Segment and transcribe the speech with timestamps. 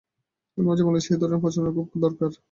[0.57, 2.29] এর মাঝে বাংলাদেশের এ ধরনের প্রচারণা খুব দরকার।